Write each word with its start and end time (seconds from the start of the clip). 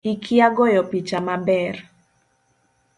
Ikia 0.11 0.47
goyo 0.55 0.81
picha 0.89 1.19
maber 1.27 1.75